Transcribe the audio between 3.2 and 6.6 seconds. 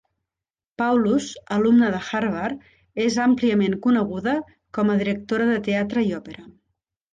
àmpliament coneguda com a directora de teatre i òpera.